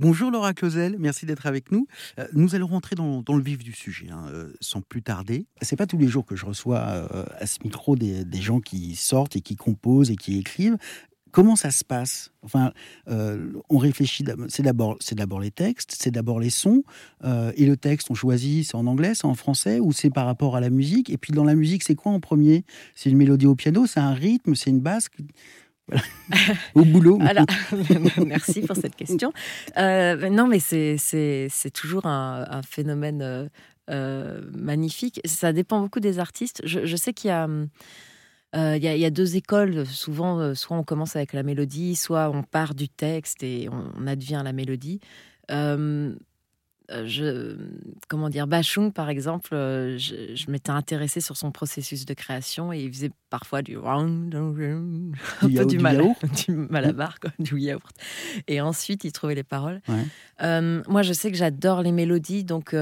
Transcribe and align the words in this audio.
Bonjour 0.00 0.30
Laura 0.30 0.54
Clausel, 0.54 0.96
merci 0.98 1.26
d'être 1.26 1.44
avec 1.46 1.70
nous. 1.70 1.86
Euh, 2.18 2.26
nous 2.32 2.54
allons 2.54 2.68
rentrer 2.68 2.96
dans, 2.96 3.22
le 3.28 3.42
vif 3.42 3.58
du 3.58 3.74
sujet, 3.74 4.06
hein, 4.10 4.24
euh, 4.30 4.50
sans 4.58 4.80
plus 4.80 5.02
tarder. 5.02 5.44
C'est 5.60 5.76
pas 5.76 5.86
tous 5.86 5.98
les 5.98 6.08
jours 6.08 6.24
que 6.24 6.36
je 6.36 6.46
reçois 6.46 6.78
euh, 6.78 7.26
à 7.38 7.46
ce 7.46 7.58
micro 7.62 7.96
des, 7.96 8.24
gens 8.40 8.60
qui 8.60 8.96
sortent 8.96 9.36
et 9.36 9.42
qui 9.42 9.56
composent 9.56 10.10
et 10.10 10.16
qui 10.16 10.38
écrivent. 10.38 10.78
Comment 11.32 11.54
ça 11.54 11.70
se 11.70 11.84
passe? 11.84 12.32
Enfin, 12.40 12.72
on 13.06 13.76
réfléchit. 13.76 14.24
C'est 14.48 14.62
d'abord, 14.62 14.96
c'est 15.00 15.14
d'abord 15.14 15.38
les 15.38 15.50
textes, 15.50 15.94
c'est 15.96 16.10
d'abord 16.10 16.40
les 16.40 16.50
sons. 16.50 16.82
et 17.22 17.66
le 17.66 17.76
texte, 17.76 18.10
on 18.10 18.14
choisit, 18.14 18.66
c'est 18.66 18.76
en 18.76 18.86
anglais, 18.86 19.12
c'est 19.14 19.26
en 19.26 19.34
français, 19.34 19.80
ou 19.80 19.92
c'est 19.92 20.10
par 20.10 20.24
rapport 20.24 20.56
à 20.56 20.60
la 20.60 20.70
musique? 20.70 21.10
Et 21.10 21.18
puis 21.18 21.32
dans 21.32 21.44
la 21.44 21.54
musique, 21.54 21.84
c'est 21.84 21.94
quoi 21.94 22.10
en 22.10 22.20
premier? 22.20 22.64
C'est 22.96 23.10
une 23.10 23.18
mélodie 23.18 23.46
au 23.46 23.54
piano, 23.54 23.86
c'est 23.86 24.00
un 24.00 24.14
rythme, 24.14 24.56
c'est 24.56 24.70
une 24.70 24.80
basse? 24.80 25.08
Au 26.74 26.84
boulot. 26.84 27.18
Alors, 27.22 27.46
merci 28.26 28.62
pour 28.62 28.76
cette 28.76 28.96
question. 28.96 29.32
Euh, 29.76 30.30
non, 30.30 30.46
mais 30.46 30.60
c'est 30.60 31.70
toujours 31.72 32.06
un, 32.06 32.62
phénomène 32.62 33.22
euh, 33.22 33.48
euh, 33.90 34.40
magnifique. 34.52 35.20
Ça 35.24 35.52
dépend 35.52 35.80
beaucoup 35.80 36.00
des 36.00 36.18
artistes. 36.18 36.62
Je, 36.64 36.96
sais 36.96 37.12
qu'il 37.12 37.28
y 37.28 37.32
a. 37.32 37.48
il 38.54 38.82
y, 38.82 39.04
a, 39.04 39.10
deux 39.10 39.36
écoles. 39.36 39.86
Souvent, 39.86 40.54
soit 40.54 40.76
on 40.76 40.84
commence 40.84 41.16
avec 41.16 41.32
la 41.32 41.42
mélodie, 41.42 41.96
soit 41.96 42.30
on 42.30 42.42
part 42.42 42.74
du 42.74 42.88
texte 42.88 43.42
et 43.42 43.68
on, 43.70 44.06
advient 44.06 44.42
la 44.44 44.52
mélodie. 44.52 45.00
Euh, 46.90 47.06
je, 47.06 47.56
comment 48.08 48.28
dire, 48.28 48.46
Bachung, 48.46 48.92
par 48.92 49.08
exemple, 49.08 49.54
euh, 49.54 49.96
je, 49.98 50.50
m'étais 50.50 50.70
intéressée 50.70 51.20
sur 51.20 51.36
son 51.36 51.52
processus 51.52 52.04
de 52.04 52.14
création 52.14 52.72
et 52.72 52.80
il 52.80 52.92
faisait 52.92 53.12
parfois 53.28 53.62
du 53.62 53.76
un 55.42 55.48
peu 55.48 55.66
du, 55.66 55.78
mal, 55.78 56.02
du 56.46 56.52
malabar, 56.52 57.18
du 57.38 57.58
yaourt. 57.60 57.94
Et 58.48 58.60
ensuite, 58.60 59.04
il 59.04 59.12
trouvait 59.12 59.34
les 59.34 59.44
paroles. 59.44 59.80
Euh, 60.42 60.82
moi, 60.88 61.02
je 61.02 61.12
sais 61.12 61.30
que 61.30 61.36
j'adore 61.36 61.82
les 61.82 61.92
mélodies, 61.92 62.44
donc 62.44 62.74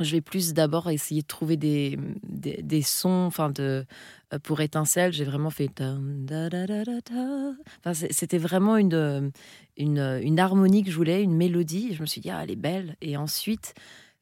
je 0.00 0.10
vais 0.10 0.20
plus 0.20 0.54
d'abord 0.54 0.90
essayer 0.90 1.22
de 1.22 1.26
trouver 1.26 1.56
des, 1.56 1.98
des, 2.22 2.82
sons 2.82 3.24
enfin 3.26 3.50
de, 3.50 3.86
euh, 4.32 4.38
pour 4.40 4.60
étincelle. 4.60 5.12
J'ai 5.12 5.24
vraiment 5.24 5.50
fait. 5.50 5.70
Enfin, 5.80 7.94
C'était 8.10 8.38
vraiment 8.38 8.76
une, 8.76 9.30
une, 9.76 10.20
une, 10.22 10.40
harmonie 10.40 10.82
que 10.82 10.90
je 10.90 10.96
voulais, 10.96 11.22
une 11.22 11.36
mélodie. 11.36 11.94
Je 11.94 12.00
me 12.00 12.06
suis 12.06 12.20
dit, 12.20 12.30
ah, 12.30 12.40
elle 12.42 12.50
est 12.50 12.56
belle. 12.56 12.96
Et 13.00 13.16
ensuite, 13.16 13.74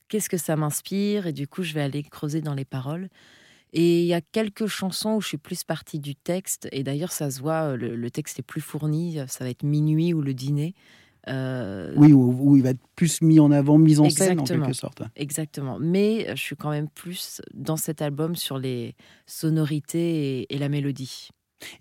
qu'est-ce 0.08 0.28
que 0.28 0.36
ça 0.36 0.56
m'inspire? 0.56 1.26
Et 1.26 1.32
du 1.32 1.48
coup, 1.48 1.62
je 1.62 1.72
vais 1.72 1.82
aller 1.82 2.02
creuser 2.02 2.42
dans 2.42 2.54
les 2.54 2.66
paroles. 2.66 3.08
Et 3.72 4.02
il 4.02 4.06
y 4.06 4.12
a 4.12 4.20
quelques 4.20 4.66
chansons 4.66 5.14
où 5.14 5.20
je 5.22 5.28
suis 5.28 5.38
plus 5.38 5.64
partie 5.64 5.98
du 5.98 6.14
texte. 6.14 6.68
Et 6.72 6.82
d'ailleurs, 6.82 7.12
ça 7.12 7.30
se 7.30 7.40
voit, 7.40 7.76
le, 7.76 7.96
le 7.96 8.10
texte 8.10 8.38
est 8.38 8.42
plus 8.42 8.60
fourni. 8.60 9.18
Ça 9.28 9.44
va 9.44 9.50
être 9.50 9.62
Minuit 9.62 10.12
ou 10.12 10.20
le 10.20 10.34
dîner. 10.34 10.74
Euh, 11.28 11.92
oui, 11.96 12.12
où, 12.12 12.56
il 12.56 12.62
va 12.62 12.70
être 12.70 12.80
plus 12.96 13.22
mis 13.22 13.38
en 13.38 13.50
avant, 13.52 13.78
mis 13.78 13.98
en 14.00 14.10
scène 14.10 14.40
en 14.40 14.44
quelque 14.44 14.72
sorte. 14.72 15.02
Exactement. 15.16 15.78
Mais 15.80 16.28
euh, 16.28 16.36
je 16.36 16.42
suis 16.42 16.56
quand 16.56 16.70
même 16.70 16.88
plus 16.88 17.40
dans 17.54 17.76
cet 17.76 18.02
album 18.02 18.34
sur 18.34 18.58
les 18.58 18.96
sonorités 19.26 20.52
et, 20.52 20.58
la 20.58 20.68
mélodie. 20.68 21.28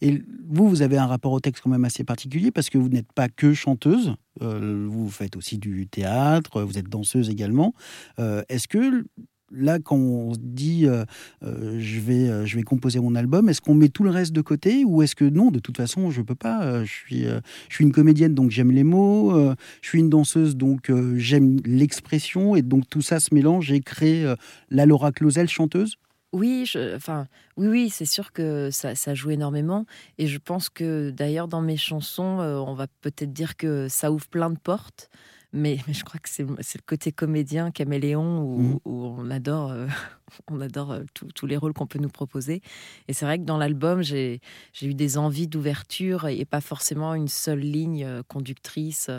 Et 0.02 0.22
vous, 0.48 0.70
vous 0.70 0.84
avez 0.84 0.98
un 0.98 1.08
rapport 1.08 1.32
au 1.32 1.40
texte 1.40 1.64
quand 1.64 1.72
même 1.72 1.86
assez 1.86 2.04
particulier 2.04 2.52
parce 2.52 2.70
que 2.70 2.78
vous 2.78 2.90
n'êtes 2.90 3.12
pas 3.14 3.30
que 3.30 3.54
chanteuse, 3.54 4.14
euh, 4.44 4.86
vous 4.88 5.10
faites 5.10 5.36
aussi 5.36 5.58
du 5.58 5.88
théâtre, 5.88 6.62
vous 6.62 6.78
êtes 6.78 6.88
danseuse 6.88 7.32
également. 7.32 7.74
Est-ce 8.20 8.68
que 8.68 9.06
là, 9.52 9.80
quand 9.80 9.98
on 9.98 10.34
dit 10.38 10.88
euh, 10.88 11.06
euh, 11.44 11.78
je, 11.80 12.00
vais, 12.00 12.30
euh, 12.30 12.46
je 12.46 12.56
vais 12.56 12.64
composer 12.64 13.00
mon 13.00 13.16
album, 13.16 13.50
est-ce 13.50 13.62
qu'on 13.62 13.74
met 13.74 13.90
tout 13.90 14.04
le 14.04 14.10
reste 14.10 14.34
de 14.34 14.42
côté 14.42 14.84
ou 14.86 15.02
est-ce 15.02 15.16
que 15.16 15.26
non, 15.26 15.52
de 15.52 15.60
toute 15.60 15.78
façon, 15.78 16.12
je 16.12 16.22
peux 16.22 16.36
pas 16.36 16.84
je, 16.84 16.92
suis, 16.92 17.24
je 17.24 17.76
suis 17.76 17.84
une 17.84 17.92
comédienne, 17.92 18.34
donc 18.34 18.52
j'aime 18.52 18.72
les 18.72 18.84
mots, 18.84 19.34
je 19.82 19.88
suis 19.88 20.00
une 20.00 20.10
danseuse, 20.10 20.56
donc 20.56 20.92
j'aime 21.16 21.60
l'expression, 21.66 22.56
et 22.56 22.62
donc 22.62 22.90
tout 22.90 23.02
ça 23.02 23.20
se 23.20 23.34
mélange 23.34 23.72
et 23.72 23.80
crée 23.80 24.26
la 24.70 24.86
Laura 24.86 25.12
Clausel 25.12 25.50
chanteuse? 25.50 25.96
Oui, 26.34 26.70
enfin, 26.96 27.28
oui, 27.58 27.68
oui, 27.68 27.90
c'est 27.90 28.06
sûr 28.06 28.32
que 28.32 28.70
ça, 28.72 28.96
ça, 28.96 29.14
joue 29.14 29.32
énormément. 29.32 29.86
Et 30.18 30.28
je 30.28 30.38
pense 30.38 30.70
que 30.70 31.10
d'ailleurs, 31.10 31.50
dans 31.50 31.62
mes 31.62 31.76
chansons, 31.76 32.40
on 32.40 32.74
va 32.74 32.88
peut-être 33.02 33.34
dire 33.34 33.58
que 33.58 33.88
ça 33.90 34.12
ouvre 34.12 34.28
plein 34.28 34.50
de 34.50 34.58
portes. 34.58 35.10
Mais, 35.54 35.80
je 35.90 36.04
crois 36.04 36.20
que 36.20 36.30
c'est 36.30 36.44
le 36.46 36.86
côté 36.86 37.12
comédien, 37.12 37.72
caméléon, 37.72 38.42
où, 38.42 38.60
mmh. 38.60 38.80
on 38.86 39.30
adore, 39.30 39.72
euh, 39.72 39.88
on 40.50 40.62
adore 40.62 40.92
euh, 40.92 41.04
tous 41.36 41.46
les 41.46 41.58
rôles 41.58 41.74
qu'on 41.74 41.88
peut 41.88 42.00
nous 42.00 42.10
proposer. 42.10 42.62
Et 43.08 43.14
c'est 43.14 43.26
vrai 43.26 43.38
que 43.38 43.44
dans 43.44 43.58
l'album, 43.58 44.02
j'ai 44.02 44.40
eu 44.82 44.94
des 44.94 45.18
envies 45.18 45.48
d'ouverture 45.48 46.28
et 46.28 46.46
pas 46.46 46.62
forcément 46.62 47.14
une 47.16 47.28
seule 47.28 47.60
ligne 47.60 48.06
euh, 48.06 48.24
conductrice, 48.24 49.10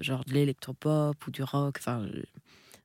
genre 0.00 0.24
de 0.24 0.32
l'électropop 0.32 1.26
ou 1.26 1.30
du 1.30 1.42
rock. 1.42 1.76
Enfin, 1.78 2.06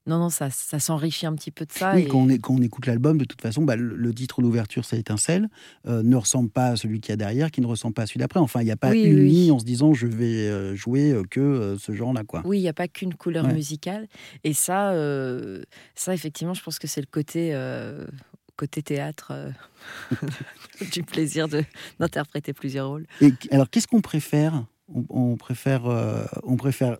non, 0.08 0.20
non, 0.20 0.30
ça, 0.30 0.52
ça 0.52 0.78
s'enrichit 0.78 1.26
un 1.26 1.34
petit 1.34 1.50
peu 1.50 1.66
de 1.66 1.72
ça. 1.72 1.96
Oui, 1.96 2.08
quand, 2.08 2.20
on, 2.20 2.38
quand, 2.38 2.54
on, 2.54 2.62
écoute 2.62 2.86
l'album, 2.86 3.18
de 3.18 3.26
toute 3.26 3.42
façon, 3.42 3.64
bah, 3.64 3.76
le, 3.76 4.14
titre 4.14 4.42
d'ouverture, 4.42 4.86
ça 4.86 4.98
étincelle, 4.98 5.50
euh, 5.88 6.04
ne 6.04 6.16
ressemble 6.16 6.50
pas 6.50 6.68
à 6.68 6.76
celui 6.76 7.00
qu'il 7.00 7.12
y 7.12 7.14
a 7.14 7.18
derrière, 7.18 7.50
qui 7.50 7.60
ne 7.60 7.66
ressemble 7.66 7.96
pas 7.96 8.04
à 8.04 8.06
celui 8.06 8.20
d'après. 8.20 8.40
Enfin, 8.40 8.62
il 8.62 8.66
n'y 8.66 8.72
a 8.72 8.78
pas 8.78 8.94
une 8.94 9.20
ligne 9.20 9.52
en 9.52 9.60
se 9.60 9.66
disant 9.66 9.94
je 9.94 10.06
vais 10.06 10.48
euh, 10.48 10.76
jouer 10.76 11.12
euh, 11.12 11.24
que 11.24 11.76
ce 11.80 11.92
genre-là. 11.92 12.24
quoi. 12.24 12.44
Oui, 12.46 12.60
il 12.60 12.62
n'y 12.62 12.70
a 12.70 12.74
pas 12.74 12.88
qu'une 12.88 13.16
couleur 13.16 13.48
musicale. 13.48 14.08
Et 14.44 14.54
ça, 14.54 14.94
ça, 15.96 16.14
effectivement, 16.14 16.54
je 16.54 16.62
pense 16.62 16.80
que 16.80 16.88
c'est 16.88 17.02
le 17.02 17.08
côté 17.08 17.56
côté 18.58 18.82
théâtre 18.82 19.34
du 20.94 21.04
plaisir 21.04 21.50
d'interpréter 22.00 22.54
plusieurs 22.54 22.88
rôles. 22.88 23.06
Et 23.20 23.34
alors, 23.52 23.70
qu'est-ce 23.70 23.88
qu'on 23.88 24.00
préfère? 24.00 24.66
On, 25.10 25.36
préfère, 25.36 25.84
on 26.44 26.56
préfère 26.56 26.98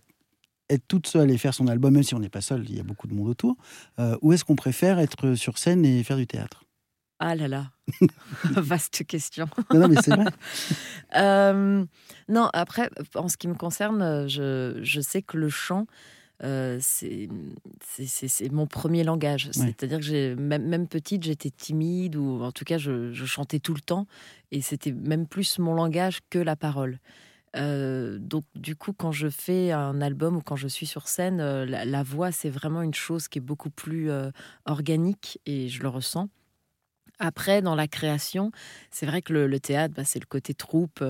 être 0.70 0.86
toute 0.88 1.06
seule 1.06 1.30
et 1.30 1.38
faire 1.38 1.54
son 1.54 1.68
album, 1.68 1.94
même 1.94 2.02
si 2.02 2.14
on 2.14 2.18
n'est 2.18 2.28
pas 2.28 2.40
seul, 2.40 2.64
il 2.68 2.76
y 2.76 2.80
a 2.80 2.82
beaucoup 2.82 3.06
de 3.06 3.14
monde 3.14 3.28
autour, 3.28 3.56
euh, 3.98 4.16
ou 4.22 4.32
est-ce 4.32 4.44
qu'on 4.44 4.56
préfère 4.56 4.98
être 4.98 5.34
sur 5.34 5.58
scène 5.58 5.84
et 5.84 6.02
faire 6.02 6.16
du 6.16 6.26
théâtre? 6.26 6.64
Ah 7.18 7.34
là 7.34 7.48
là, 7.48 7.70
vaste 8.44 9.04
question. 9.06 9.48
non, 9.72 9.88
mais 9.88 9.96
c'est 10.02 10.14
vrai. 10.14 10.26
Euh, 11.14 11.84
non, 12.28 12.50
après, 12.52 12.90
en 13.14 13.28
ce 13.28 13.38
qui 13.38 13.48
me 13.48 13.54
concerne, 13.54 14.28
je, 14.28 14.80
je 14.82 15.00
sais 15.00 15.22
que 15.22 15.38
le 15.38 15.48
chant, 15.48 15.86
euh, 16.42 16.78
c'est 16.80 17.28
mon 18.50 18.66
premier 18.66 19.04
langage. 19.04 19.48
C'est-à-dire 19.52 20.00
que 20.00 20.34
même, 20.34 20.66
même, 20.66 20.88
petite, 20.88 21.22
j'étais 21.22 21.48
timide, 21.50 22.16
ou 22.16 22.42
en 22.42 22.52
tout 22.52 22.64
cas, 22.64 22.76
je, 22.76 23.12
je 23.12 23.24
chantais 23.24 23.60
tout 23.60 23.72
le 23.72 23.80
temps, 23.80 24.06
et 24.50 24.60
c'était 24.60 24.92
même 24.92 25.26
plus 25.26 25.58
mon 25.58 25.74
langage 25.74 26.18
que 26.28 26.38
la 26.38 26.56
parole. 26.56 26.98
Euh, 27.56 28.18
donc 28.18 28.44
du 28.54 28.76
coup, 28.76 28.92
quand 28.92 29.12
je 29.12 29.28
fais 29.28 29.72
un 29.72 30.00
album 30.00 30.36
ou 30.36 30.40
quand 30.42 30.56
je 30.56 30.68
suis 30.68 30.86
sur 30.86 31.08
scène, 31.08 31.40
euh, 31.40 31.64
la, 31.64 32.02
voix, 32.02 32.32
c'est 32.32 32.50
vraiment 32.50 32.82
une 32.82 32.94
chose 32.94 33.28
qui 33.28 33.38
est 33.38 33.42
beaucoup 33.42 33.70
plus 33.70 34.10
euh, 34.10 34.30
organique 34.66 35.40
et 35.46 35.68
je 35.68 35.82
le 35.82 35.88
ressens. 35.88 36.28
Après, 37.18 37.62
dans 37.62 37.74
la 37.74 37.88
création, 37.88 38.52
c'est 38.90 39.06
vrai 39.06 39.22
que 39.22 39.32
le, 39.32 39.60
théâtre, 39.60 39.94
bah, 39.94 40.04
c'est 40.04 40.20
le 40.20 40.26
côté 40.26 40.52
troupe, 40.52 41.02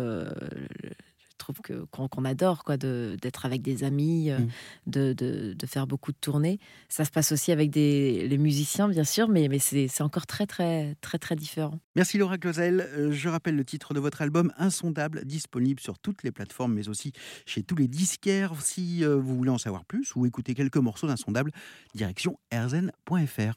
que 1.67 1.85
qu'on 1.91 2.25
adore 2.25 2.63
quoi 2.65 2.77
d'être 2.77 3.45
avec 3.45 3.63
des 3.63 3.83
amis 3.83 4.31
euh, 4.31 4.39
mm. 4.39 4.49
de, 4.87 5.13
de, 5.13 5.67
faire 5.67 5.87
beaucoup 5.87 6.13
de 6.13 6.17
tournées. 6.21 6.59
Ça 6.89 7.05
se 7.05 7.11
passe 7.11 7.33
aussi 7.33 7.51
avec 7.51 7.71
des 7.71 8.29
les 8.29 8.39
musiciens 8.39 8.89
bien 8.89 9.05
sûr 9.05 9.29
mais 9.29 9.49
mais 9.49 9.59
c'est 9.59 10.03
encore 10.03 10.27
très 10.27 10.47
très 10.47 10.95
très 11.01 11.19
très 11.19 11.35
différent. 11.35 11.81
Merci 11.97 12.19
Laura 12.19 12.39
Clausel. 12.39 12.81
Euh, 12.81 13.13
je 13.13 13.29
rappelle 13.29 13.57
le 13.57 13.65
titre 13.65 13.95
de 13.95 14.01
votre 14.01 14.23
album 14.23 14.53
Insondable 14.59 15.25
disponible 15.25 15.81
sur 15.81 15.99
toutes 15.99 16.23
les 16.23 16.31
plateformes 16.31 16.75
mais 16.75 16.89
aussi 16.89 17.13
chez 17.47 17.63
tous 17.63 17.77
les 17.77 17.89
disquaires. 17.89 18.53
Si 18.61 19.05
euh, 19.05 19.17
vous 19.17 19.37
voulez 19.37 19.51
en 19.51 19.59
savoir 19.59 19.85
plus 19.85 20.15
ou 20.15 20.27
écouter 20.27 20.55
quelques 20.55 20.77
morceaux 20.77 21.07
d'Insondable 21.07 21.51
direction 21.95 22.39
erzen.fr 22.51 23.55